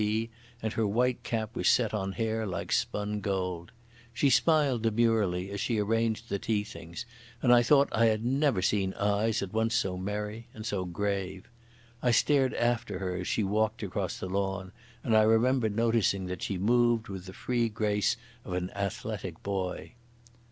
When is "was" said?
1.55-1.69